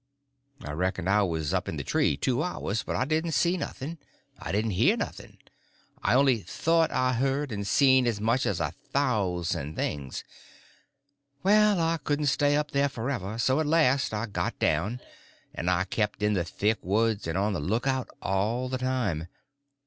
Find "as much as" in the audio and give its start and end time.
8.07-8.59